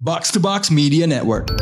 Box 0.00 0.32
to 0.32 0.40
Box 0.40 0.72
Media 0.72 1.04
Network. 1.04 1.52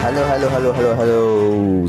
Halo, 0.00 0.24
halo, 0.24 0.48
halo, 0.48 0.70
halo, 0.72 0.90
halo. 0.96 1.20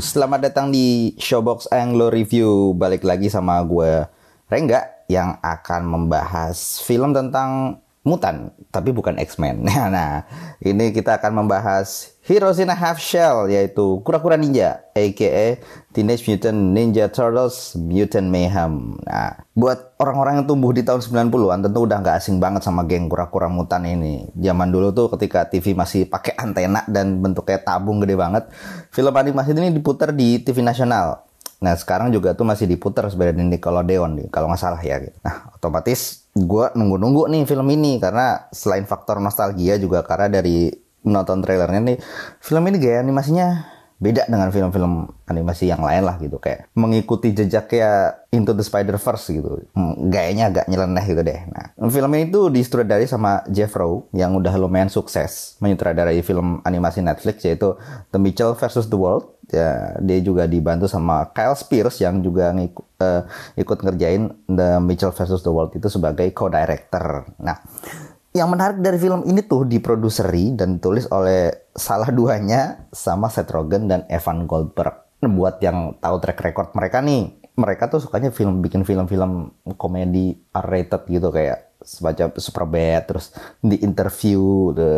Selamat 0.04 0.52
datang 0.52 0.68
di 0.68 1.16
Showbox 1.16 1.72
Anglo 1.72 2.12
Review. 2.12 2.76
Balik 2.76 3.08
lagi 3.08 3.32
sama 3.32 3.64
gue 3.64 4.04
Rengga 4.52 5.00
yang 5.08 5.40
akan 5.40 5.88
membahas 5.88 6.84
film 6.84 7.16
tentang 7.16 7.80
mutan, 8.06 8.54
tapi 8.70 8.94
bukan 8.94 9.18
X-Men. 9.18 9.66
Nah, 9.96 10.28
ini 10.60 10.92
kita 10.92 11.18
akan 11.18 11.44
membahas 11.44 12.16
Heroes 12.26 12.58
in 12.58 12.70
a 12.70 12.74
Half 12.74 12.98
Shell, 12.98 13.50
yaitu 13.50 14.02
kura-kura 14.02 14.34
ninja, 14.34 14.82
aka 14.98 15.62
Teenage 15.94 16.26
Mutant 16.26 16.58
Ninja 16.74 17.06
Turtles 17.06 17.78
Mutant 17.78 18.26
Mayhem. 18.26 18.98
Nah, 19.06 19.46
buat 19.54 19.94
orang-orang 20.02 20.42
yang 20.42 20.46
tumbuh 20.50 20.74
di 20.74 20.82
tahun 20.82 21.06
90-an 21.06 21.70
tentu 21.70 21.78
udah 21.86 21.98
nggak 22.02 22.16
asing 22.18 22.42
banget 22.42 22.66
sama 22.66 22.82
geng 22.82 23.06
kura-kura 23.06 23.46
mutan 23.46 23.86
ini. 23.86 24.26
Zaman 24.38 24.74
dulu 24.74 24.90
tuh 24.90 25.06
ketika 25.14 25.46
TV 25.46 25.74
masih 25.78 26.10
pakai 26.10 26.34
antena 26.34 26.82
dan 26.90 27.22
bentuknya 27.22 27.62
tabung 27.62 28.02
gede 28.02 28.18
banget, 28.18 28.50
film 28.90 29.14
animasi 29.14 29.54
ini 29.54 29.70
diputar 29.70 30.10
di 30.10 30.42
TV 30.42 30.66
nasional. 30.66 31.25
Nah 31.62 31.72
sekarang 31.72 32.12
juga 32.12 32.36
tuh 32.36 32.44
masih 32.44 32.68
diputar 32.68 33.08
sebenarnya 33.08 33.40
di 33.40 33.56
Nickelodeon 33.56 34.10
nih, 34.20 34.26
kalau 34.28 34.52
nggak 34.52 34.60
salah 34.60 34.80
ya. 34.80 35.00
Gitu. 35.00 35.16
Nah 35.24 35.52
otomatis 35.56 36.28
gue 36.36 36.66
nunggu-nunggu 36.76 37.32
nih 37.32 37.42
film 37.48 37.66
ini 37.72 37.96
karena 37.96 38.44
selain 38.52 38.84
faktor 38.84 39.24
nostalgia 39.24 39.80
juga 39.80 40.04
karena 40.04 40.40
dari 40.40 40.68
menonton 41.06 41.40
trailernya 41.40 41.80
nih 41.80 41.96
film 42.42 42.66
ini 42.66 42.76
gaya 42.82 42.98
animasinya 43.00 43.75
beda 43.96 44.28
dengan 44.28 44.52
film-film 44.52 45.08
animasi 45.24 45.72
yang 45.72 45.80
lain 45.80 46.04
lah 46.04 46.20
gitu 46.20 46.36
kayak 46.36 46.68
mengikuti 46.76 47.32
jejaknya 47.32 48.20
Into 48.36 48.52
the 48.52 48.60
Spider-Verse 48.60 49.32
gitu. 49.32 49.64
Hmm, 49.72 50.12
gayanya 50.12 50.52
agak 50.52 50.68
nyeleneh 50.68 51.04
gitu 51.08 51.24
deh. 51.24 51.40
Nah 51.48 51.72
film 51.88 52.12
ini 52.12 52.28
tuh 52.28 52.52
disutradari 52.52 53.08
sama 53.08 53.40
Jeff 53.48 53.72
Rowe 53.72 54.12
yang 54.12 54.36
udah 54.36 54.52
lumayan 54.60 54.92
sukses 54.92 55.56
menyutradarai 55.64 56.20
film 56.20 56.60
animasi 56.68 57.00
Netflix 57.00 57.40
yaitu 57.48 57.72
The 58.12 58.20
Mitchell 58.20 58.52
versus 58.52 58.92
the 58.92 59.00
World. 59.00 59.32
Ya 59.48 59.96
dia 60.04 60.18
juga 60.20 60.44
dibantu 60.44 60.90
sama 60.90 61.32
Kyle 61.32 61.56
Spears 61.56 62.02
yang 62.02 62.20
juga 62.20 62.50
ngikut, 62.52 62.86
uh, 63.00 63.24
ikut 63.56 63.78
ngerjain 63.80 64.34
The 64.50 64.82
Mitchell 64.84 65.14
versus 65.16 65.40
the 65.40 65.52
World 65.54 65.72
itu 65.72 65.88
sebagai 65.88 66.28
co-director. 66.36 67.32
Nah 67.40 67.56
yang 68.36 68.52
menarik 68.52 68.84
dari 68.84 69.00
film 69.00 69.24
ini 69.24 69.40
tuh 69.48 69.64
diproduseri 69.64 70.52
dan 70.52 70.76
ditulis 70.76 71.08
oleh 71.08 71.65
salah 71.76 72.08
duanya 72.10 72.88
sama 72.90 73.28
Seth 73.28 73.52
Rogen 73.52 73.86
dan 73.86 74.08
Evan 74.08 74.48
Goldberg. 74.48 75.06
Buat 75.22 75.60
yang 75.64 75.96
tahu 76.00 76.16
track 76.20 76.40
record 76.44 76.70
mereka 76.76 77.00
nih, 77.00 77.36
mereka 77.56 77.88
tuh 77.88 78.04
sukanya 78.04 78.28
film 78.28 78.60
bikin 78.60 78.84
film-film 78.84 79.52
komedi 79.80 80.36
R-rated 80.52 81.08
gitu 81.08 81.32
kayak 81.32 81.66
semacam 81.80 82.34
Superbad, 82.36 83.02
terus 83.08 83.32
di 83.62 83.80
interview 83.80 84.74
the, 84.76 84.90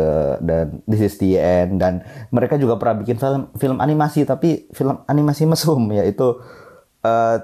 dan 0.43 0.83
This 0.83 1.13
is 1.13 1.15
the 1.21 1.39
end 1.39 1.79
dan 1.79 2.03
mereka 2.33 2.59
juga 2.59 2.75
pernah 2.75 2.99
bikin 2.99 3.15
film 3.19 3.41
film 3.55 3.77
animasi 3.79 4.25
tapi 4.25 4.67
film 4.75 5.05
animasi 5.07 5.45
mesum 5.45 5.85
yaitu 5.99 6.39
uh, 7.05 7.37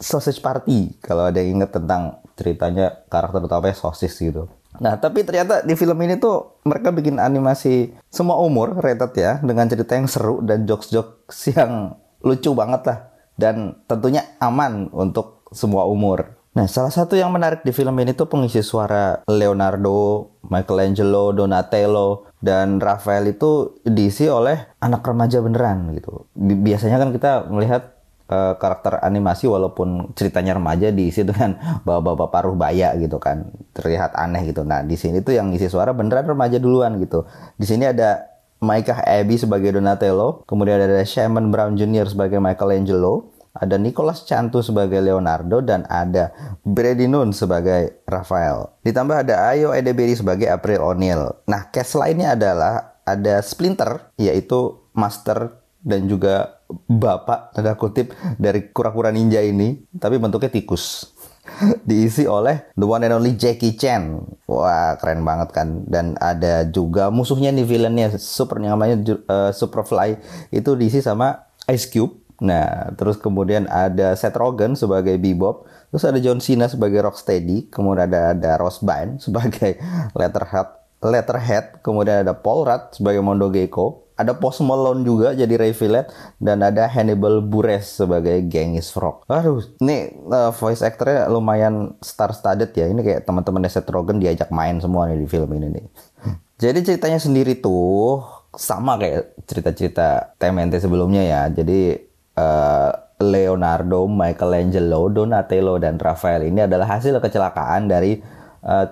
Sausage 0.00 0.40
Party 0.40 0.96
kalau 1.02 1.28
ada 1.28 1.40
yang 1.40 1.60
inget 1.60 1.76
tentang 1.76 2.24
ceritanya 2.38 3.04
karakter 3.12 3.44
utamanya 3.44 3.76
sosis 3.76 4.16
gitu. 4.16 4.48
Nah, 4.80 4.96
tapi 4.96 5.22
ternyata 5.28 5.60
di 5.60 5.76
film 5.76 6.00
ini 6.00 6.16
tuh 6.16 6.64
mereka 6.64 6.88
bikin 6.88 7.20
animasi 7.20 7.92
semua 8.08 8.40
umur 8.40 8.80
rated 8.80 9.12
ya 9.12 9.32
dengan 9.44 9.68
cerita 9.68 9.92
yang 9.92 10.08
seru 10.08 10.40
dan 10.40 10.64
jokes-jokes 10.64 11.52
yang 11.52 12.00
lucu 12.24 12.50
banget 12.56 12.82
lah 12.88 12.98
dan 13.36 13.76
tentunya 13.84 14.24
aman 14.40 14.88
untuk 14.92 15.44
semua 15.52 15.84
umur. 15.84 16.40
Nah, 16.50 16.66
salah 16.66 16.90
satu 16.90 17.14
yang 17.14 17.30
menarik 17.30 17.62
di 17.62 17.70
film 17.70 17.94
ini 18.02 18.10
tuh 18.10 18.26
pengisi 18.26 18.58
suara 18.58 19.22
Leonardo, 19.30 20.34
Michelangelo, 20.50 21.30
Donatello, 21.30 22.26
dan 22.42 22.82
Rafael 22.82 23.30
itu 23.30 23.78
diisi 23.86 24.26
oleh 24.26 24.74
anak 24.82 25.06
remaja 25.06 25.38
beneran 25.38 25.94
gitu. 25.94 26.26
Biasanya 26.34 26.98
kan 26.98 27.14
kita 27.14 27.46
melihat 27.46 27.99
uh, 28.30 28.54
karakter 28.56 29.02
animasi 29.02 29.50
walaupun 29.50 30.14
ceritanya 30.14 30.56
remaja 30.56 30.94
diisi 30.94 31.26
dengan 31.26 31.58
bapak-bapak 31.86 32.28
paruh 32.30 32.56
baya 32.56 32.94
gitu 32.96 33.18
kan 33.18 33.50
terlihat 33.74 34.14
aneh 34.14 34.46
gitu 34.46 34.62
nah 34.62 34.80
di 34.86 34.94
sini 34.94 35.20
tuh 35.20 35.36
yang 35.36 35.50
isi 35.50 35.66
suara 35.66 35.90
beneran 35.90 36.24
remaja 36.30 36.62
duluan 36.62 36.96
gitu 37.02 37.26
di 37.58 37.66
sini 37.66 37.90
ada 37.90 38.30
Micah 38.60 39.02
Abbey 39.02 39.36
sebagai 39.40 39.74
Donatello 39.74 40.46
kemudian 40.46 40.78
ada 40.78 41.02
Shaman 41.02 41.50
Brown 41.50 41.74
Jr. 41.74 42.06
sebagai 42.06 42.38
Michelangelo 42.38 43.34
ada 43.50 43.74
Nicholas 43.82 44.22
Cantu 44.22 44.62
sebagai 44.62 45.02
Leonardo 45.02 45.58
dan 45.58 45.82
ada 45.90 46.30
Brady 46.62 47.10
Nun 47.10 47.34
sebagai 47.34 47.98
Rafael. 48.06 48.70
Ditambah 48.86 49.26
ada 49.26 49.50
Ayo 49.50 49.74
Edebiri 49.74 50.14
sebagai 50.14 50.46
April 50.46 50.86
O'Neil. 50.86 51.34
Nah, 51.50 51.66
cast 51.74 51.98
lainnya 51.98 52.38
adalah 52.38 53.02
ada 53.02 53.42
Splinter 53.42 54.14
yaitu 54.22 54.78
Master 54.94 55.58
dan 55.82 56.06
juga 56.06 56.59
bapak 56.86 57.54
tanda 57.54 57.74
kutip 57.74 58.14
dari 58.38 58.70
kura-kura 58.70 59.10
ninja 59.10 59.42
ini 59.42 59.80
tapi 59.98 60.16
bentuknya 60.16 60.50
tikus. 60.50 61.14
Diisi 61.88 62.28
oleh 62.30 62.70
the 62.78 62.86
one 62.86 63.02
and 63.02 63.16
only 63.16 63.34
Jackie 63.34 63.74
Chan. 63.74 64.22
Wah 64.46 64.94
keren 65.00 65.26
banget 65.26 65.50
kan? 65.50 65.84
Dan 65.88 66.14
ada 66.20 66.68
juga 66.68 67.10
musuhnya 67.10 67.50
nih 67.50 67.66
villainnya 67.66 68.14
super 68.20 68.62
namanya 68.62 69.00
uh, 69.26 69.50
Superfly. 69.50 70.20
Itu 70.54 70.78
diisi 70.78 71.02
sama 71.02 71.50
Ice 71.66 71.90
Cube. 71.90 72.22
Nah 72.40 72.94
terus 72.94 73.18
kemudian 73.18 73.66
ada 73.68 74.14
Seth 74.14 74.38
Rogen 74.38 74.78
sebagai 74.78 75.18
Bebop. 75.18 75.66
Terus 75.90 76.06
ada 76.06 76.18
John 76.22 76.38
Cena 76.38 76.70
sebagai 76.70 77.02
Rocksteady. 77.02 77.72
Kemudian 77.72 78.06
ada 78.06 78.36
ada 78.36 78.50
Ross 78.60 78.78
Byrne 78.84 79.18
sebagai 79.24 79.80
Letterhead 80.14 80.80
Letterhead 81.00 81.80
kemudian 81.80 82.28
ada 82.28 82.36
Paul 82.36 82.68
Rudd 82.68 82.92
sebagai 82.92 83.24
Mondo 83.24 83.48
Gecko 83.48 84.09
ada 84.20 84.36
Post 84.36 84.60
Malone 84.60 85.00
juga 85.00 85.32
jadi 85.32 85.56
Ray 85.56 85.72
Fillet 85.72 86.06
dan 86.36 86.60
ada 86.60 86.84
Hannibal 86.86 87.40
Buress 87.40 87.96
sebagai 88.04 88.44
Genghis 88.46 88.92
Frog. 88.92 89.24
Aduh, 89.26 89.64
ini 89.80 90.12
uh, 90.28 90.52
voice 90.52 90.84
actornya 90.84 91.26
lumayan 91.32 91.96
star 92.04 92.36
studded 92.36 92.76
ya. 92.76 92.84
Ini 92.86 93.00
kayak 93.00 93.20
teman-teman 93.24 93.64
Seth 93.66 93.88
Rogen 93.88 94.20
diajak 94.20 94.52
main 94.52 94.76
semua 94.78 95.08
nih 95.08 95.24
di 95.24 95.26
film 95.26 95.48
ini 95.56 95.80
nih. 95.80 95.86
Jadi 96.62 96.78
ceritanya 96.84 97.16
sendiri 97.16 97.56
tuh 97.56 98.20
sama 98.52 99.00
kayak 99.00 99.40
cerita-cerita 99.48 100.36
TMNT 100.36 100.84
sebelumnya 100.84 101.24
ya. 101.24 101.42
Jadi 101.48 101.96
uh, 102.36 102.92
Leonardo, 103.20 104.04
Michelangelo, 104.08 105.08
Donatello 105.08 105.80
dan 105.80 105.96
Rafael 105.96 106.48
ini 106.48 106.68
adalah 106.68 107.00
hasil 107.00 107.16
kecelakaan 107.20 107.88
dari 107.88 108.20
uh, 108.64 108.86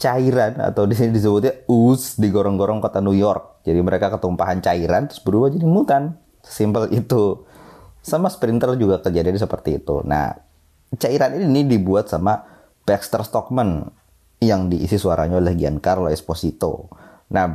cairan 0.00 0.60
atau 0.60 0.84
di 0.90 0.94
sini 0.96 1.12
disebutnya 1.12 1.68
us 1.68 2.16
digorong-gorong 2.16 2.80
kota 2.80 3.04
New 3.04 3.16
York 3.16 3.51
jadi 3.62 3.80
mereka 3.80 4.10
ketumpahan 4.10 4.58
cairan 4.58 5.06
terus 5.06 5.22
berubah 5.22 5.50
jadi 5.54 5.66
mutan. 5.66 6.18
Simpel 6.42 6.90
itu. 6.90 7.46
Sama 8.02 8.26
sprinter 8.26 8.74
juga 8.74 8.98
kejadian 8.98 9.38
seperti 9.38 9.78
itu. 9.78 10.02
Nah, 10.02 10.34
cairan 10.98 11.38
ini 11.38 11.62
dibuat 11.62 12.10
sama 12.10 12.42
Baxter 12.82 13.22
Stockman 13.22 13.86
yang 14.42 14.66
diisi 14.66 14.98
suaranya 14.98 15.38
oleh 15.38 15.54
Giancarlo 15.54 16.10
Esposito. 16.10 16.90
Nah, 17.30 17.54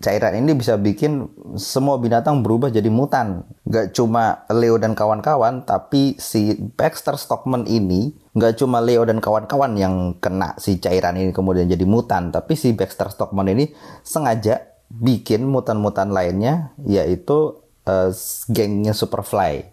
cairan 0.00 0.32
ini 0.40 0.56
bisa 0.56 0.80
bikin 0.80 1.28
semua 1.60 2.00
binatang 2.00 2.40
berubah 2.40 2.72
jadi 2.72 2.88
mutan. 2.88 3.44
Gak 3.68 3.92
cuma 3.92 4.48
Leo 4.48 4.80
dan 4.80 4.96
kawan-kawan, 4.96 5.68
tapi 5.68 6.16
si 6.16 6.56
Baxter 6.72 7.20
Stockman 7.20 7.68
ini 7.68 8.16
gak 8.32 8.64
cuma 8.64 8.80
Leo 8.80 9.04
dan 9.04 9.20
kawan-kawan 9.20 9.76
yang 9.76 10.16
kena 10.16 10.56
si 10.56 10.80
cairan 10.80 11.20
ini 11.20 11.36
kemudian 11.36 11.68
jadi 11.68 11.84
mutan, 11.84 12.32
tapi 12.32 12.56
si 12.56 12.72
Baxter 12.72 13.12
Stockman 13.12 13.52
ini 13.52 13.68
sengaja 14.00 14.71
bikin 14.92 15.48
mutan-mutan 15.48 16.12
lainnya 16.12 16.76
yaitu 16.84 17.62
uh, 17.88 18.10
gengnya 18.52 18.92
Superfly. 18.92 19.72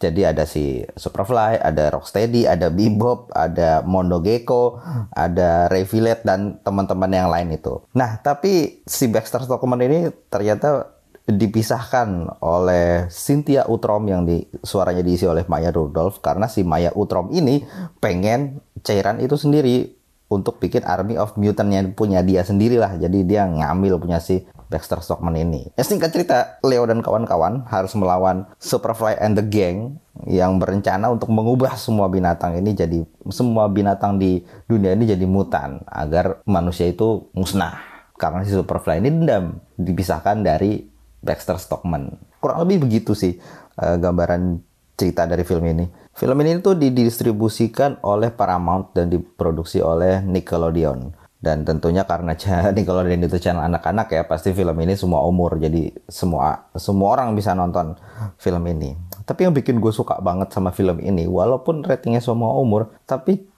Jadi 0.00 0.24
ada 0.24 0.48
si 0.48 0.80
Superfly, 0.96 1.60
ada 1.60 1.92
Rocksteady, 1.92 2.48
ada 2.48 2.72
Bebop, 2.72 3.28
ada 3.36 3.84
Mondo 3.84 4.24
Gecko, 4.24 4.80
ada 5.12 5.68
Revilet 5.68 6.24
dan 6.24 6.56
teman-teman 6.64 7.12
yang 7.12 7.28
lain 7.28 7.52
itu. 7.52 7.84
Nah, 7.92 8.16
tapi 8.16 8.80
si 8.88 9.12
Baxter 9.12 9.44
Stockman 9.44 9.84
ini 9.84 10.08
ternyata 10.32 10.96
dipisahkan 11.28 12.40
oleh 12.40 13.12
Cynthia 13.12 13.68
Utrom 13.68 14.08
yang 14.08 14.24
di 14.24 14.40
suaranya 14.64 15.04
diisi 15.04 15.28
oleh 15.28 15.44
Maya 15.46 15.68
Rudolph 15.68 16.24
karena 16.24 16.48
si 16.48 16.64
Maya 16.64 16.96
Utrom 16.96 17.28
ini 17.28 17.60
pengen 18.00 18.64
cairan 18.80 19.20
itu 19.20 19.36
sendiri 19.36 20.00
untuk 20.30 20.62
bikin 20.62 20.86
army 20.86 21.18
of 21.18 21.34
mutant 21.36 21.68
yang 21.68 21.92
punya 21.92 22.22
dia 22.24 22.40
sendiri 22.46 22.78
lah. 22.78 22.96
Jadi 22.96 23.26
dia 23.26 23.44
ngambil 23.44 23.98
punya 24.00 24.16
si 24.22 24.46
Baxter 24.70 25.02
Stockman 25.02 25.34
ini. 25.34 25.66
Ya 25.74 25.82
singkat 25.82 26.14
cerita, 26.14 26.62
Leo 26.62 26.86
dan 26.86 27.02
kawan-kawan 27.02 27.66
harus 27.66 27.92
melawan 27.98 28.46
Superfly 28.62 29.18
and 29.18 29.34
the 29.34 29.42
Gang 29.42 29.98
yang 30.30 30.62
berencana 30.62 31.10
untuk 31.10 31.28
mengubah 31.34 31.74
semua 31.74 32.06
binatang 32.06 32.54
ini 32.54 32.76
jadi 32.76 33.02
semua 33.34 33.66
binatang 33.66 34.22
di 34.22 34.46
dunia 34.70 34.94
ini 34.94 35.10
jadi 35.10 35.26
mutan 35.26 35.82
agar 35.90 36.40
manusia 36.46 36.86
itu 36.86 37.28
musnah. 37.34 37.90
karena 38.20 38.44
si 38.44 38.52
Superfly 38.52 39.00
ini 39.00 39.08
dendam 39.16 39.64
dipisahkan 39.80 40.44
dari 40.44 40.84
Baxter 41.24 41.56
Stockman. 41.56 42.20
Kurang 42.36 42.68
lebih 42.68 42.84
begitu 42.84 43.16
sih 43.16 43.40
uh, 43.80 43.96
gambaran 43.96 44.60
cerita 44.92 45.24
dari 45.24 45.40
film 45.40 45.64
ini. 45.64 45.88
Film 46.12 46.36
ini 46.44 46.60
tuh 46.60 46.76
didistribusikan 46.76 47.96
oleh 48.04 48.28
Paramount 48.28 48.92
dan 48.92 49.08
diproduksi 49.08 49.80
oleh 49.80 50.20
Nickelodeon. 50.20 51.16
Dan 51.40 51.64
tentunya 51.64 52.04
karena 52.04 52.36
Nickelodeon 52.76 53.24
itu 53.24 53.40
channel 53.40 53.64
anak-anak 53.64 54.12
ya, 54.12 54.22
pasti 54.28 54.52
film 54.52 54.76
ini 54.84 54.92
semua 54.92 55.24
umur. 55.24 55.56
Jadi 55.56 55.88
semua 56.04 56.68
semua 56.76 57.16
orang 57.16 57.32
bisa 57.32 57.56
nonton 57.56 57.96
film 58.36 58.60
ini. 58.68 58.92
Tapi 59.24 59.48
yang 59.48 59.56
bikin 59.56 59.80
gue 59.80 59.92
suka 59.92 60.20
banget 60.20 60.52
sama 60.52 60.68
film 60.70 61.00
ini, 61.00 61.24
walaupun 61.24 61.80
ratingnya 61.80 62.20
semua 62.20 62.52
umur, 62.60 62.92
tapi 63.08 63.48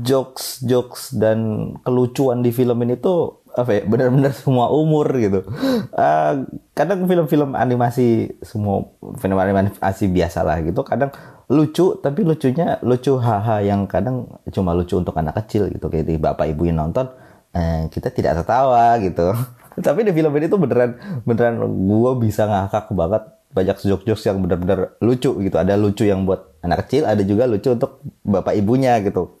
jokes-jokes 0.00 1.14
dan 1.20 1.70
kelucuan 1.84 2.40
di 2.40 2.50
film 2.50 2.80
ini 2.80 2.96
tuh 2.96 3.39
apa 3.56 3.70
ya 3.70 3.82
benar-benar 3.86 4.32
semua 4.36 4.70
umur 4.70 5.06
gitu. 5.18 5.46
Uh, 5.90 6.46
kadang 6.74 7.04
film-film 7.04 7.54
animasi 7.58 8.34
semua 8.42 8.86
film 9.18 9.36
animasi 9.38 10.06
biasa 10.10 10.46
lah 10.46 10.62
gitu. 10.62 10.82
Kadang 10.86 11.10
lucu 11.50 11.98
tapi 11.98 12.22
lucunya 12.22 12.78
lucu 12.86 13.18
haha 13.18 13.58
yang 13.62 13.90
kadang 13.90 14.30
cuma 14.54 14.70
lucu 14.70 14.94
untuk 14.94 15.18
anak 15.18 15.42
kecil 15.44 15.66
gitu 15.70 15.90
kayak 15.90 16.06
di 16.06 16.14
bapak 16.14 16.46
ibu 16.54 16.62
yang 16.70 16.78
nonton 16.78 17.10
eh, 17.50 17.90
kita 17.90 18.14
tidak 18.14 18.42
tertawa 18.42 18.94
gitu. 19.02 19.34
tapi 19.86 20.06
di 20.06 20.12
film 20.14 20.30
ini 20.38 20.46
tuh 20.46 20.60
beneran 20.62 20.94
beneran 21.26 21.58
gue 21.66 22.12
bisa 22.22 22.46
ngakak 22.46 22.94
banget 22.94 23.22
banyak 23.50 23.76
jokes-jokes 23.82 24.30
yang 24.30 24.38
benar-benar 24.38 24.94
lucu 25.02 25.34
gitu. 25.42 25.56
Ada 25.58 25.74
lucu 25.74 26.06
yang 26.06 26.22
buat 26.22 26.54
anak 26.62 26.86
kecil, 26.86 27.02
ada 27.06 27.22
juga 27.26 27.50
lucu 27.50 27.74
untuk 27.74 27.98
bapak 28.22 28.54
ibunya 28.54 29.02
gitu. 29.02 29.34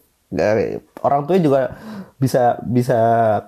Orang 1.02 1.26
tua 1.26 1.38
juga 1.38 1.78
bisa 2.20 2.60
bisa 2.68 2.98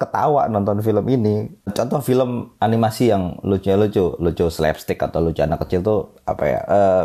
ketawa 0.01 0.49
nonton 0.49 0.81
film 0.81 1.05
ini. 1.13 1.53
Contoh 1.77 2.01
film 2.01 2.57
animasi 2.57 3.13
yang 3.13 3.37
lucu-lucu, 3.45 4.17
lucu 4.17 4.49
slapstick 4.49 4.97
atau 4.97 5.21
lucu 5.21 5.45
anak 5.45 5.69
kecil 5.69 5.85
tuh 5.85 6.17
apa 6.25 6.45
ya? 6.49 6.61
Uh, 6.65 7.05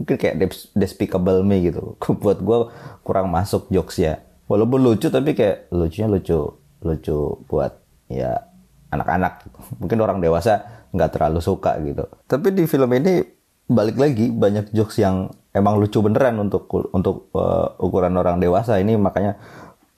mungkin 0.00 0.16
kayak 0.16 0.36
Despicable 0.72 1.44
Me 1.44 1.60
gitu. 1.60 2.00
Buat 2.24 2.40
gue 2.40 2.58
kurang 3.04 3.28
masuk 3.28 3.68
jokes 3.68 4.00
ya. 4.00 4.24
Walaupun 4.48 4.80
lucu 4.80 5.12
tapi 5.12 5.36
kayak 5.36 5.68
lucunya 5.68 6.08
lucu 6.08 6.56
lucu 6.82 7.18
buat 7.46 7.76
ya 8.08 8.48
anak-anak. 8.88 9.46
Mungkin 9.84 9.98
orang 10.00 10.18
dewasa 10.24 10.88
nggak 10.96 11.12
terlalu 11.12 11.44
suka 11.44 11.76
gitu. 11.84 12.08
Tapi 12.24 12.56
di 12.56 12.64
film 12.64 12.88
ini 12.96 13.20
balik 13.68 14.00
lagi 14.00 14.32
banyak 14.32 14.72
jokes 14.72 15.00
yang 15.00 15.28
emang 15.52 15.76
lucu 15.76 16.00
beneran 16.00 16.40
untuk 16.40 16.68
untuk 16.92 17.32
uh, 17.36 17.76
ukuran 17.80 18.16
orang 18.16 18.40
dewasa 18.40 18.80
ini 18.80 18.96
makanya 18.96 19.36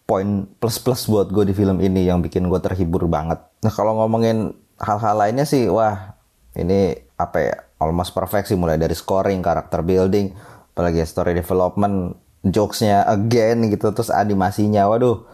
poin 0.04 0.44
plus 0.60 0.76
plus 0.80 1.08
buat 1.08 1.32
gue 1.32 1.48
di 1.48 1.54
film 1.56 1.80
ini 1.80 2.04
yang 2.04 2.20
bikin 2.20 2.48
gue 2.48 2.60
terhibur 2.60 3.08
banget. 3.08 3.40
Nah 3.64 3.72
kalau 3.72 3.96
ngomongin 4.00 4.52
hal-hal 4.76 5.16
lainnya 5.16 5.48
sih, 5.48 5.68
wah 5.72 6.16
ini 6.54 6.92
apa 7.16 7.38
ya, 7.40 7.56
almost 7.80 8.12
perfect 8.12 8.52
sih 8.52 8.58
mulai 8.58 8.76
dari 8.76 8.92
scoring, 8.92 9.40
karakter 9.40 9.80
building, 9.80 10.36
apalagi 10.76 11.00
story 11.08 11.32
development, 11.32 12.20
jokesnya 12.44 13.08
again 13.08 13.64
gitu, 13.72 13.90
terus 13.96 14.12
animasinya, 14.12 14.84
waduh 14.86 15.24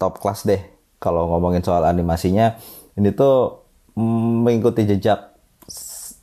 top 0.00 0.18
class 0.18 0.48
deh. 0.48 0.60
Kalau 0.98 1.28
ngomongin 1.28 1.60
soal 1.60 1.84
animasinya, 1.84 2.56
ini 2.96 3.12
tuh 3.12 3.60
mengikuti 3.94 4.88
jejak 4.88 5.36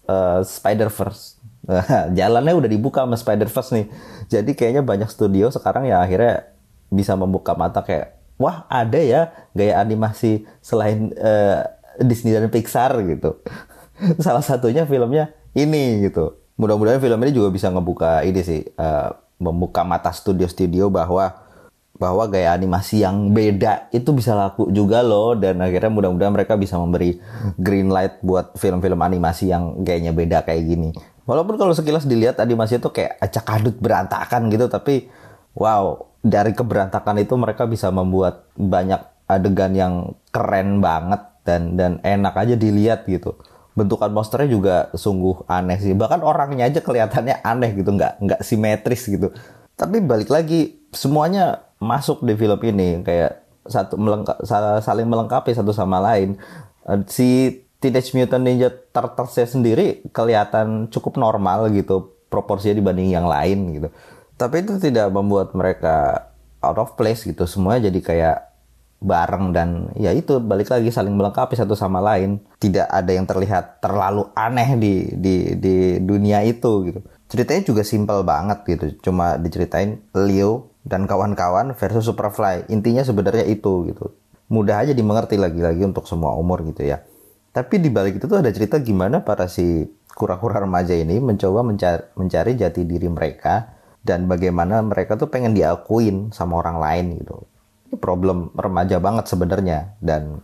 uh, 0.09 0.41
Spider-Verse. 0.41 1.37
Jalannya 2.17 2.57
udah 2.57 2.69
dibuka 2.71 3.05
sama 3.05 3.13
Spider-Verse 3.13 3.71
nih. 3.77 3.85
Jadi 4.27 4.51
kayaknya 4.57 4.81
banyak 4.81 5.07
studio 5.07 5.53
sekarang 5.53 5.85
ya 5.85 6.01
akhirnya 6.01 6.50
bisa 6.91 7.15
membuka 7.15 7.55
mata 7.55 7.79
kayak 7.81 8.19
wah 8.35 8.67
ada 8.67 8.99
ya 8.99 9.31
gaya 9.55 9.79
animasi 9.79 10.43
selain 10.59 11.15
uh, 11.15 11.63
Disney 12.03 12.35
dan 12.35 12.51
Pixar 12.51 12.99
gitu. 13.07 13.39
Salah 14.25 14.43
satunya 14.43 14.83
filmnya 14.83 15.31
ini 15.55 16.03
gitu. 16.05 16.37
Mudah-mudahan 16.59 17.01
film 17.01 17.17
ini 17.25 17.31
juga 17.33 17.49
bisa 17.49 17.71
ngebuka 17.71 18.21
ini 18.27 18.41
sih 18.43 18.61
uh, 18.77 19.15
membuka 19.41 19.81
mata 19.81 20.13
studio-studio 20.13 20.93
bahwa 20.93 21.49
bahwa 22.01 22.25
gaya 22.25 22.57
animasi 22.57 23.05
yang 23.05 23.29
beda 23.29 23.85
itu 23.93 24.09
bisa 24.09 24.33
laku 24.33 24.73
juga 24.73 25.05
loh 25.05 25.37
dan 25.37 25.61
akhirnya 25.61 25.93
mudah-mudahan 25.93 26.33
mereka 26.33 26.57
bisa 26.57 26.73
memberi 26.81 27.21
green 27.61 27.93
light 27.93 28.17
buat 28.25 28.57
film-film 28.57 28.97
animasi 28.97 29.53
yang 29.53 29.85
gayanya 29.85 30.09
beda 30.09 30.41
kayak 30.41 30.65
gini. 30.65 30.89
Walaupun 31.29 31.61
kalau 31.61 31.77
sekilas 31.77 32.09
dilihat 32.09 32.41
animasi 32.41 32.81
itu 32.81 32.89
kayak 32.89 33.21
acak 33.21 33.45
adut 33.53 33.77
berantakan 33.77 34.49
gitu 34.49 34.65
tapi 34.65 35.13
wow 35.53 36.10
dari 36.21 36.53
keberantakan 36.53 37.17
itu 37.21 37.33
mereka 37.33 37.65
bisa 37.65 37.89
membuat 37.89 38.45
banyak 38.53 39.01
adegan 39.25 39.73
yang 39.73 39.93
keren 40.29 40.79
banget 40.79 41.21
dan 41.41 41.73
dan 41.73 41.97
enak 42.05 42.37
aja 42.37 42.53
dilihat 42.53 43.09
gitu. 43.09 43.33
Bentukan 43.73 44.13
monsternya 44.13 44.49
juga 44.51 44.75
sungguh 44.93 45.49
aneh 45.49 45.81
sih. 45.81 45.97
Bahkan 45.97 46.21
orangnya 46.21 46.69
aja 46.69 46.79
kelihatannya 46.83 47.41
aneh 47.41 47.71
gitu 47.73 47.89
nggak 47.89 48.21
nggak 48.21 48.41
simetris 48.45 49.09
gitu. 49.09 49.33
Tapi 49.73 50.03
balik 50.05 50.29
lagi 50.29 50.85
semuanya 50.93 51.65
masuk 51.81 52.21
di 52.21 52.37
film 52.37 52.59
ini. 52.61 53.01
Kayak 53.01 53.41
satu 53.65 53.97
melengka, 53.97 54.37
saling 54.81 55.07
melengkapi 55.09 55.55
satu 55.57 55.73
sama 55.73 55.97
lain. 55.97 56.37
Eh, 56.85 57.01
si 57.09 57.29
Teenage 57.81 58.13
Mutant 58.13 58.45
Ninja 58.45 58.69
Turtles 58.69 59.33
sendiri 59.49 60.05
kelihatan 60.13 60.93
cukup 60.93 61.17
normal 61.17 61.73
gitu 61.73 62.13
proporsinya 62.29 62.77
dibanding 62.77 63.09
yang 63.09 63.25
lain 63.25 63.59
gitu 63.73 63.89
tapi 64.41 64.65
itu 64.65 64.81
tidak 64.81 65.13
membuat 65.13 65.53
mereka 65.53 66.25
out 66.65 66.81
of 66.81 66.97
place 66.97 67.21
gitu. 67.29 67.45
Semuanya 67.45 67.93
jadi 67.93 67.99
kayak 68.01 68.37
bareng 69.01 69.49
dan 69.49 69.89
ya 69.97 70.13
itu 70.13 70.37
balik 70.41 70.69
lagi 70.69 70.89
saling 70.89 71.13
melengkapi 71.13 71.53
satu 71.53 71.77
sama 71.77 72.01
lain. 72.01 72.41
Tidak 72.57 72.89
ada 72.89 73.11
yang 73.13 73.29
terlihat 73.29 73.85
terlalu 73.85 74.25
aneh 74.33 74.81
di 74.81 75.13
di 75.13 75.35
di 75.61 75.75
dunia 76.01 76.41
itu 76.41 76.89
gitu. 76.89 77.05
Ceritanya 77.29 77.61
juga 77.61 77.85
simpel 77.85 78.25
banget 78.25 78.65
gitu. 78.65 78.85
Cuma 79.05 79.37
diceritain 79.37 80.01
Leo 80.17 80.73
dan 80.81 81.05
kawan-kawan 81.05 81.77
versus 81.77 82.09
Superfly. 82.09 82.65
Intinya 82.73 83.05
sebenarnya 83.05 83.45
itu 83.45 83.93
gitu. 83.93 84.17
Mudah 84.49 84.81
aja 84.81 84.97
dimengerti 84.97 85.37
lagi-lagi 85.37 85.85
untuk 85.85 86.09
semua 86.09 86.33
umur 86.33 86.65
gitu 86.65 86.81
ya. 86.81 87.05
Tapi 87.53 87.77
di 87.77 87.93
balik 87.93 88.17
itu 88.17 88.25
tuh 88.25 88.41
ada 88.41 88.49
cerita 88.49 88.81
gimana 88.81 89.21
para 89.21 89.45
si 89.45 89.85
kura-kura 90.11 90.59
remaja 90.59 90.91
ini 90.91 91.23
mencoba 91.23 91.63
mencari, 91.63 92.03
mencari 92.19 92.51
jati 92.59 92.83
diri 92.83 93.07
mereka 93.07 93.80
dan 94.01 94.25
bagaimana 94.25 94.81
mereka 94.81 95.17
tuh 95.17 95.29
pengen 95.29 95.53
diakuin 95.53 96.33
sama 96.33 96.61
orang 96.61 96.77
lain 96.81 97.05
gitu. 97.21 97.45
Ini 97.89 97.95
problem 98.01 98.49
remaja 98.57 98.97
banget 98.97 99.29
sebenarnya 99.29 99.93
dan 100.01 100.41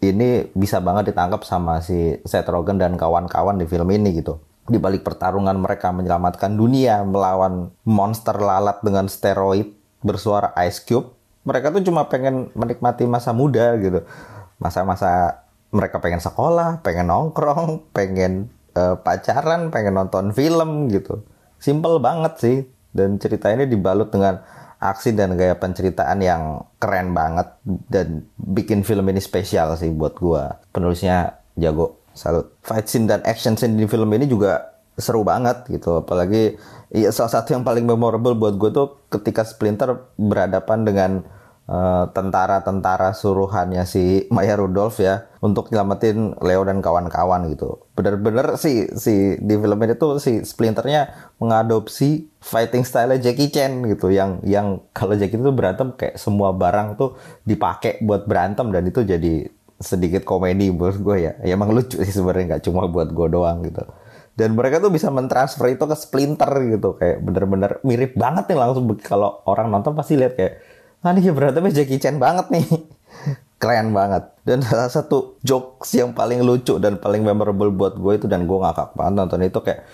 ini 0.00 0.48
bisa 0.52 0.80
banget 0.80 1.12
ditangkap 1.12 1.44
sama 1.44 1.80
si 1.80 2.20
Seth 2.24 2.48
Rogen 2.48 2.80
dan 2.80 2.96
kawan-kawan 2.96 3.56
di 3.60 3.68
film 3.68 3.88
ini 3.92 4.16
gitu. 4.16 4.40
Di 4.66 4.80
balik 4.82 5.06
pertarungan 5.06 5.54
mereka 5.56 5.94
menyelamatkan 5.94 6.58
dunia 6.58 7.06
melawan 7.06 7.70
monster 7.86 8.34
lalat 8.34 8.82
dengan 8.82 9.06
steroid 9.06 9.72
bersuara 10.02 10.52
Ice 10.66 10.82
Cube, 10.82 11.14
mereka 11.46 11.70
tuh 11.70 11.82
cuma 11.86 12.10
pengen 12.10 12.50
menikmati 12.52 13.06
masa 13.06 13.30
muda 13.30 13.78
gitu. 13.78 14.02
Masa-masa 14.58 15.42
mereka 15.70 16.02
pengen 16.02 16.18
sekolah, 16.18 16.82
pengen 16.82 17.12
nongkrong, 17.12 17.92
pengen 17.94 18.50
uh, 18.74 18.98
pacaran, 18.98 19.70
pengen 19.70 19.94
nonton 19.94 20.34
film 20.34 20.90
gitu. 20.90 21.22
Simple 21.62 22.02
banget 22.02 22.32
sih 22.42 22.56
dan 22.96 23.20
cerita 23.20 23.52
ini 23.52 23.68
dibalut 23.68 24.08
dengan 24.08 24.40
aksi 24.80 25.12
dan 25.12 25.36
gaya 25.36 25.56
penceritaan 25.56 26.18
yang 26.20 26.64
keren 26.80 27.12
banget 27.12 27.48
dan 27.92 28.24
bikin 28.36 28.84
film 28.84 29.08
ini 29.12 29.20
spesial 29.20 29.76
sih 29.76 29.92
buat 29.92 30.16
gua. 30.16 30.60
Penulisnya 30.72 31.40
jago, 31.56 32.00
salut. 32.16 32.56
Fight 32.64 32.88
scene 32.88 33.04
dan 33.04 33.20
action 33.28 33.56
scene 33.56 33.76
di 33.76 33.84
film 33.84 34.08
ini 34.16 34.24
juga 34.24 34.76
seru 34.96 35.22
banget 35.24 35.68
gitu. 35.68 36.00
Apalagi 36.00 36.56
ya, 36.92 37.12
salah 37.12 37.32
satu 37.32 37.52
yang 37.52 37.64
paling 37.64 37.84
memorable 37.84 38.32
buat 38.36 38.56
gue 38.56 38.70
tuh 38.72 38.88
ketika 39.12 39.44
Splinter 39.44 40.08
berhadapan 40.16 40.88
dengan 40.88 41.10
tentara-tentara 42.14 43.10
suruhannya 43.10 43.82
si 43.82 44.30
Maya 44.30 44.54
Rudolph 44.54 45.02
ya 45.02 45.26
untuk 45.42 45.74
nyelamatin 45.74 46.38
Leo 46.38 46.62
dan 46.62 46.78
kawan-kawan 46.78 47.50
gitu. 47.50 47.82
Bener-bener 47.98 48.54
sih 48.54 48.86
si 48.94 49.34
di 49.42 49.54
film 49.58 49.74
ini 49.82 49.98
tuh 49.98 50.22
si 50.22 50.46
Splinternya 50.46 51.34
mengadopsi 51.42 52.30
fighting 52.38 52.86
style 52.86 53.18
Jackie 53.18 53.50
Chan 53.50 53.82
gitu 53.82 54.14
yang 54.14 54.38
yang 54.46 54.78
kalau 54.94 55.18
Jackie 55.18 55.42
itu 55.42 55.50
berantem 55.50 55.90
kayak 55.98 56.22
semua 56.22 56.54
barang 56.54 56.94
tuh 56.94 57.18
dipakai 57.42 57.98
buat 57.98 58.30
berantem 58.30 58.70
dan 58.70 58.86
itu 58.86 59.02
jadi 59.02 59.50
sedikit 59.82 60.22
komedi 60.22 60.70
buat 60.70 61.02
gue 61.02 61.16
ya. 61.18 61.32
ya 61.42 61.58
emang 61.58 61.74
lucu 61.74 61.98
sih 62.00 62.14
sebenarnya 62.14 62.56
nggak 62.56 62.64
cuma 62.64 62.86
buat 62.88 63.10
gue 63.10 63.28
doang 63.28 63.60
gitu 63.66 63.84
dan 64.36 64.52
mereka 64.52 64.84
tuh 64.84 64.92
bisa 64.92 65.08
mentransfer 65.08 65.72
itu 65.72 65.84
ke 65.88 65.96
Splinter 65.96 66.48
gitu 66.68 66.96
kayak 66.96 67.24
bener-bener 67.24 67.80
mirip 67.84 68.12
banget 68.16 68.52
nih 68.52 68.56
langsung 68.60 68.84
kalau 69.00 69.40
orang 69.48 69.72
nonton 69.72 69.96
pasti 69.96 70.16
lihat 70.16 70.36
kayak 70.36 70.54
ah 71.06 71.14
nih 71.14 71.30
berantemnya 71.30 71.70
Jackie 71.70 72.02
Chan 72.02 72.18
banget 72.18 72.50
nih. 72.50 72.66
Keren 73.62 73.94
banget. 73.94 74.26
Dan 74.42 74.60
salah 74.66 74.90
satu 74.90 75.38
jokes 75.46 75.94
yang 75.94 76.10
paling 76.12 76.42
lucu 76.42 76.76
dan 76.82 76.98
paling 76.98 77.22
memorable 77.22 77.70
buat 77.70 77.94
gue 77.94 78.12
itu 78.18 78.26
dan 78.26 78.44
gue 78.44 78.58
ngakak 78.58 78.98
banget 78.98 79.14
nonton 79.14 79.40
itu 79.46 79.58
kayak 79.62 79.86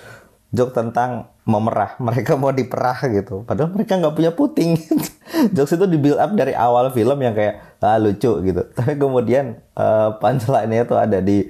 joke 0.57 0.73
tentang 0.73 1.29
memerah. 1.45 1.95
Mereka 2.07 2.41
mau 2.41 2.51
diperah 2.51 2.97
gitu. 3.13 3.45
Padahal 3.45 3.71
mereka 3.77 4.01
nggak 4.01 4.15
punya 4.17 4.33
puting. 4.33 4.81
Jokes 5.57 5.77
itu 5.77 5.85
di 5.85 6.01
build 6.01 6.21
up 6.21 6.33
dari 6.33 6.57
awal 6.57 6.93
film 6.97 7.21
yang 7.21 7.37
kayak 7.37 7.81
ah, 7.85 8.01
lucu 8.01 8.41
gitu. 8.41 8.63
Tapi 8.79 8.97
kemudian 8.97 9.61
uh, 9.77 10.17
punchline-nya 10.17 10.89
tuh 10.89 10.97
ada 10.97 11.21
di 11.21 11.45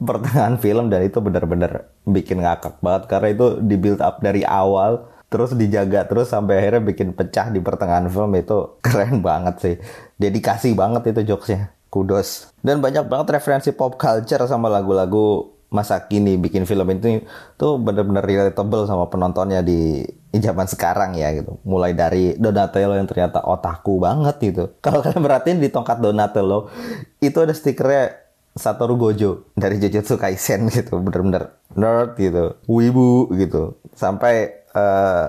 pertengahan 0.00 0.58
film 0.60 0.92
dan 0.92 1.06
itu 1.06 1.20
benar-benar 1.20 1.92
bikin 2.08 2.40
ngakak 2.40 2.80
banget. 2.80 3.02
Karena 3.08 3.28
itu 3.32 3.46
di 3.60 3.76
build 3.76 4.00
up 4.00 4.20
dari 4.24 4.44
awal 4.44 5.13
terus 5.34 5.58
dijaga 5.58 6.06
terus 6.06 6.30
sampai 6.30 6.62
akhirnya 6.62 6.94
bikin 6.94 7.10
pecah 7.10 7.50
di 7.50 7.58
pertengahan 7.58 8.06
film 8.06 8.30
itu 8.38 8.78
keren 8.86 9.18
banget 9.18 9.54
sih 9.58 9.74
dedikasi 10.14 10.78
banget 10.78 11.10
itu 11.10 11.34
jokesnya 11.34 11.74
kudos 11.90 12.54
dan 12.62 12.78
banyak 12.78 13.10
banget 13.10 13.34
referensi 13.34 13.74
pop 13.74 13.98
culture 13.98 14.46
sama 14.46 14.70
lagu-lagu 14.70 15.50
masa 15.74 16.06
kini 16.06 16.38
bikin 16.38 16.70
film 16.70 16.86
itu 16.94 17.26
tuh 17.58 17.82
bener-bener 17.82 18.22
relatable 18.22 18.86
sama 18.86 19.10
penontonnya 19.10 19.58
di 19.58 20.06
zaman 20.38 20.70
sekarang 20.70 21.18
ya 21.18 21.34
gitu. 21.34 21.58
Mulai 21.66 21.98
dari 21.98 22.38
Donatello 22.38 22.94
yang 22.94 23.10
ternyata 23.10 23.42
otaku 23.42 23.98
banget 23.98 24.38
gitu. 24.38 24.64
Kalau 24.78 25.02
kalian 25.02 25.18
perhatiin 25.18 25.58
di 25.58 25.68
tongkat 25.74 25.98
Donatello 25.98 26.70
itu 27.18 27.38
ada 27.42 27.50
stikernya 27.50 28.22
Satoru 28.54 28.94
Gojo 28.94 29.50
dari 29.58 29.82
Jujutsu 29.82 30.14
Kaisen 30.14 30.70
gitu, 30.70 31.02
bener-bener 31.02 31.58
nerd 31.74 32.14
gitu, 32.22 32.54
wibu 32.70 33.26
gitu. 33.34 33.74
Sampai 33.98 34.63
uh, 34.74 35.24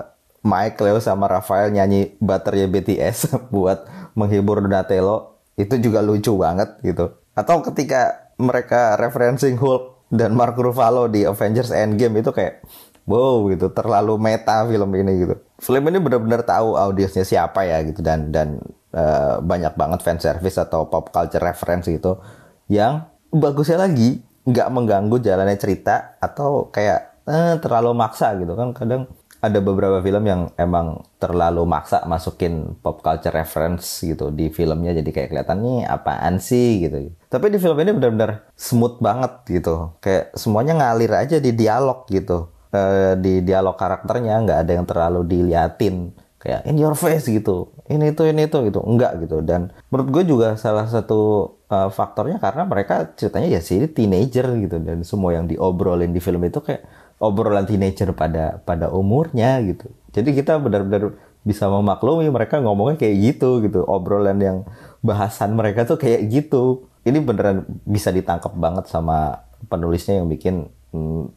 Mike, 0.46 0.78
Leo 0.78 1.02
sama 1.02 1.26
Rafael 1.26 1.74
nyanyi 1.74 2.14
Butternya 2.22 2.70
BTS 2.70 3.34
buat 3.54 3.86
menghibur 4.14 4.62
Donatello. 4.62 5.42
Itu 5.58 5.80
juga 5.82 6.04
lucu 6.04 6.36
banget 6.38 6.78
gitu. 6.84 7.16
Atau 7.34 7.64
ketika 7.66 8.30
mereka 8.36 8.94
referencing 9.00 9.56
Hulk 9.58 10.12
dan 10.12 10.36
Mark 10.36 10.54
Ruffalo 10.54 11.10
di 11.10 11.26
Avengers 11.26 11.74
Endgame 11.74 12.22
itu 12.22 12.30
kayak 12.30 12.62
wow 13.08 13.42
gitu. 13.50 13.72
Terlalu 13.74 14.14
meta 14.20 14.62
film 14.68 14.92
ini 14.94 15.12
gitu. 15.26 15.34
Film 15.58 15.82
ini 15.88 15.98
benar-benar 15.98 16.44
tahu 16.44 16.76
audiensnya 16.76 17.24
siapa 17.24 17.66
ya 17.66 17.82
gitu. 17.82 18.04
Dan 18.04 18.30
dan 18.30 18.60
uh, 18.94 19.40
banyak 19.40 19.74
banget 19.74 20.00
fan 20.04 20.20
service 20.20 20.60
atau 20.60 20.86
pop 20.86 21.10
culture 21.10 21.42
reference 21.42 21.88
gitu 21.88 22.20
yang 22.66 23.06
bagusnya 23.30 23.86
lagi 23.86 24.22
nggak 24.46 24.68
mengganggu 24.70 25.16
jalannya 25.22 25.58
cerita 25.58 26.18
atau 26.22 26.70
kayak 26.70 27.26
eh, 27.26 27.54
terlalu 27.58 27.90
maksa 27.98 28.38
gitu. 28.38 28.54
Kan 28.54 28.70
kadang 28.74 29.10
ada 29.46 29.58
beberapa 29.62 30.02
film 30.02 30.24
yang 30.26 30.50
emang 30.58 31.06
terlalu 31.22 31.62
maksa 31.64 32.02
masukin 32.04 32.74
pop 32.82 33.00
culture 33.00 33.32
reference 33.32 34.02
gitu 34.02 34.34
di 34.34 34.50
filmnya 34.50 34.92
jadi 34.92 35.10
kayak 35.10 35.28
kelihatan 35.30 35.58
nih 35.62 35.78
apaan 35.86 36.42
sih 36.42 36.84
gitu. 36.84 37.14
Tapi 37.30 37.54
di 37.54 37.58
film 37.62 37.78
ini 37.80 37.94
benar-benar 37.94 38.50
smooth 38.58 38.98
banget 38.98 39.32
gitu. 39.48 39.94
Kayak 40.02 40.34
semuanya 40.34 40.74
ngalir 40.76 41.12
aja 41.14 41.36
di 41.38 41.54
dialog 41.54 42.04
gitu. 42.10 42.50
E, 42.74 43.14
di 43.22 43.46
dialog 43.46 43.78
karakternya 43.78 44.42
nggak 44.42 44.58
ada 44.66 44.72
yang 44.74 44.86
terlalu 44.86 45.20
diliatin 45.24 46.10
kayak 46.42 46.62
in 46.66 46.76
your 46.76 46.94
face 46.94 47.30
gitu. 47.30 47.70
Ini 47.86 48.12
itu 48.12 48.22
ini 48.26 48.50
itu 48.50 48.58
gitu. 48.66 48.82
Enggak 48.82 49.22
gitu. 49.22 49.40
Dan 49.40 49.70
menurut 49.88 50.08
gue 50.10 50.22
juga 50.26 50.58
salah 50.58 50.90
satu 50.90 51.54
uh, 51.70 51.90
faktornya 51.90 52.38
karena 52.38 52.62
mereka 52.66 53.10
ceritanya 53.18 53.58
ya 53.58 53.60
sih 53.62 53.82
teenager 53.90 54.46
gitu 54.58 54.76
dan 54.82 55.02
semua 55.02 55.34
yang 55.34 55.50
diobrolin 55.50 56.14
di 56.14 56.22
film 56.22 56.42
itu 56.46 56.62
kayak 56.62 56.86
obrolan 57.16 57.64
teenager 57.64 58.12
pada 58.12 58.60
pada 58.62 58.92
umurnya 58.92 59.60
gitu. 59.64 59.88
Jadi 60.12 60.36
kita 60.36 60.60
benar-benar 60.60 61.16
bisa 61.46 61.70
memaklumi 61.70 62.26
mereka 62.28 62.58
ngomongnya 62.58 63.00
kayak 63.00 63.16
gitu 63.34 63.62
gitu. 63.64 63.84
Obrolan 63.86 64.38
yang 64.40 64.58
bahasan 65.00 65.54
mereka 65.54 65.86
tuh 65.86 65.96
kayak 66.00 66.26
gitu. 66.28 66.88
Ini 67.06 67.22
beneran 67.22 67.64
bisa 67.86 68.10
ditangkap 68.10 68.52
banget 68.58 68.90
sama 68.90 69.46
penulisnya 69.70 70.18
yang 70.18 70.26
bikin 70.26 70.66
hmm, 70.90 71.30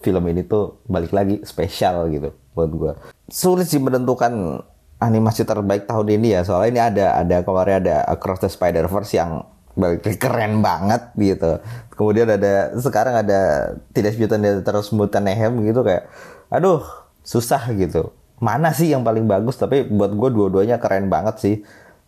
film 0.00 0.24
ini 0.30 0.46
tuh 0.46 0.78
balik 0.86 1.10
lagi 1.10 1.42
spesial 1.42 2.08
gitu 2.14 2.30
buat 2.54 2.70
gue. 2.70 2.92
Sulit 3.28 3.66
sih 3.66 3.82
menentukan 3.82 4.62
animasi 4.96 5.44
terbaik 5.44 5.84
tahun 5.84 6.08
ini 6.20 6.38
ya 6.38 6.40
soalnya 6.46 6.70
ini 6.72 6.80
ada 6.80 7.06
ada 7.20 7.36
kemarin 7.44 7.84
ada 7.84 7.96
Across 8.08 8.48
the 8.48 8.50
Spider 8.50 8.88
Verse 8.88 9.12
yang 9.12 9.44
keren 10.16 10.64
banget 10.64 11.12
gitu. 11.20 11.60
Kemudian 11.92 12.28
ada 12.28 12.72
sekarang 12.80 13.24
ada 13.24 13.72
tidak 13.92 14.16
sebutan 14.16 14.40
dia 14.40 14.60
terus 14.64 14.92
Mutaneham 14.92 15.60
gitu 15.64 15.84
kayak 15.84 16.08
aduh 16.48 16.84
susah 17.20 17.68
gitu. 17.76 18.12
Mana 18.40 18.72
sih 18.72 18.92
yang 18.92 19.04
paling 19.04 19.24
bagus 19.28 19.56
tapi 19.60 19.84
buat 19.84 20.12
gue 20.12 20.28
dua-duanya 20.32 20.80
keren 20.80 21.12
banget 21.12 21.36
sih. 21.40 21.56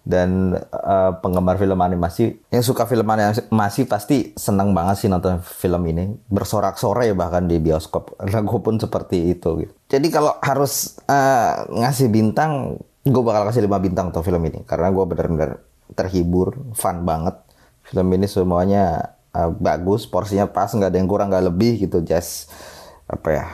Dan 0.09 0.57
uh, 0.57 1.21
penggemar 1.21 1.61
film 1.61 1.85
animasi 1.85 2.41
yang 2.49 2.65
suka 2.65 2.89
film 2.89 3.05
animasi 3.13 3.85
pasti 3.85 4.33
senang 4.41 4.73
banget 4.73 5.05
sih 5.05 5.09
nonton 5.13 5.37
film 5.45 5.85
ini. 5.85 6.09
Bersorak-sorai 6.33 7.13
bahkan 7.13 7.45
di 7.45 7.61
bioskop. 7.61 8.17
Gue 8.17 8.61
pun 8.65 8.81
seperti 8.81 9.37
itu 9.37 9.61
gitu. 9.61 9.73
Jadi 9.93 10.09
kalau 10.09 10.33
harus 10.41 10.97
uh, 11.13 11.69
ngasih 11.69 12.09
bintang, 12.09 12.81
gue 13.05 13.21
bakal 13.21 13.53
kasih 13.53 13.69
5 13.69 13.85
bintang 13.85 14.09
untuk 14.09 14.25
film 14.25 14.41
ini. 14.49 14.65
Karena 14.65 14.89
gue 14.89 15.05
bener-bener 15.05 15.61
terhibur, 15.93 16.57
fun 16.73 17.05
banget 17.05 17.37
film 17.89 18.09
ini 18.13 18.27
semuanya 18.29 19.17
uh, 19.33 19.51
bagus 19.57 20.05
porsinya 20.05 20.45
pas 20.49 20.69
nggak 20.69 20.93
ada 20.93 20.99
yang 21.01 21.09
kurang 21.09 21.33
nggak 21.33 21.47
lebih 21.49 21.89
gitu 21.89 22.05
just 22.05 22.53
apa 23.09 23.29
ya 23.33 23.47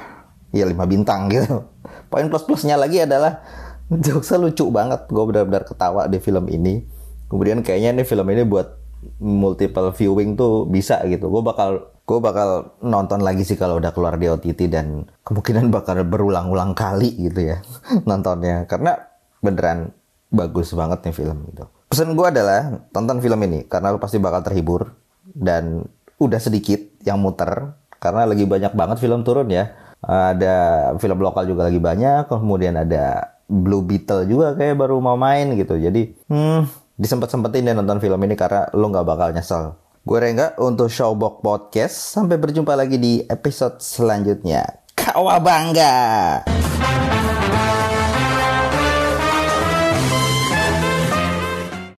ya 0.55 0.65
lima 0.67 0.87
bintang 0.87 1.27
gitu. 1.35 1.67
Poin 2.11 2.31
plus 2.31 2.47
plusnya 2.47 2.79
lagi 2.79 3.03
adalah 3.03 3.43
jokesnya 3.91 4.39
lucu 4.39 4.71
banget 4.71 5.07
gue 5.11 5.25
benar-benar 5.27 5.67
ketawa 5.67 6.07
di 6.07 6.19
film 6.23 6.47
ini. 6.51 6.87
Kemudian 7.27 7.67
kayaknya 7.67 8.03
nih 8.03 8.07
film 8.07 8.27
ini 8.31 8.47
buat 8.47 8.79
multiple 9.19 9.91
viewing 9.91 10.39
tuh 10.39 10.67
bisa 10.71 11.03
gitu. 11.11 11.27
Gue 11.27 11.43
bakal 11.43 11.91
gue 12.05 12.19
bakal 12.21 12.79
nonton 12.85 13.25
lagi 13.25 13.43
sih 13.43 13.59
kalau 13.59 13.83
udah 13.83 13.91
keluar 13.91 14.15
di 14.21 14.31
OTT 14.31 14.71
dan 14.71 15.09
kemungkinan 15.27 15.73
bakal 15.73 15.99
berulang-ulang 16.07 16.77
kali 16.77 17.15
gitu 17.19 17.55
ya 17.55 17.59
nontonnya. 18.09 18.71
Karena 18.71 18.95
beneran 19.43 19.91
bagus 20.35 20.75
banget 20.75 21.03
nih 21.07 21.15
film 21.15 21.47
gitu 21.51 21.67
pesan 21.95 22.19
gue 22.19 22.27
adalah 22.27 22.83
tonton 22.91 23.23
film 23.23 23.39
ini 23.47 23.71
karena 23.71 23.95
lo 23.95 24.03
pasti 24.03 24.19
bakal 24.19 24.43
terhibur 24.43 24.99
dan 25.31 25.87
udah 26.19 26.43
sedikit 26.43 26.83
yang 27.07 27.23
muter 27.23 27.71
karena 28.03 28.27
lagi 28.27 28.43
banyak 28.43 28.75
banget 28.75 28.99
film 28.99 29.23
turun 29.23 29.47
ya. 29.47 29.71
Ada 30.03 30.91
film 30.99 31.23
lokal 31.23 31.49
juga 31.49 31.71
lagi 31.71 31.79
banyak, 31.81 32.29
kemudian 32.29 32.77
ada 32.77 33.33
Blue 33.47 33.81
Beetle 33.81 34.29
juga 34.29 34.53
kayak 34.53 34.77
baru 34.77 35.01
mau 35.01 35.17
main 35.17 35.57
gitu. 35.57 35.81
Jadi, 35.81 36.13
hmm, 36.29 36.69
disempet-sempetin 37.01 37.73
deh 37.73 37.73
nonton 37.73 38.03
film 38.03 38.21
ini 38.27 38.37
karena 38.37 38.69
lo 38.77 38.93
nggak 38.93 39.07
bakal 39.09 39.33
nyesel. 39.33 39.81
Gue 40.05 40.21
Rengga 40.21 40.53
untuk 40.61 40.93
Showbox 40.93 41.41
Podcast. 41.41 41.97
Sampai 42.13 42.37
berjumpa 42.37 42.77
lagi 42.77 43.01
di 43.01 43.25
episode 43.25 43.81
selanjutnya. 43.81 44.85
Kawabangga! 44.93 45.95